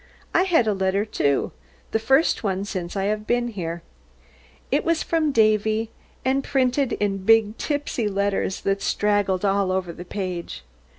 [0.33, 1.51] I had a letter, too.
[1.91, 3.83] The first one since I have been here.
[4.71, 5.91] It was from Davy,
[6.25, 10.63] and printed in big tipsy letters that straggled all over the page.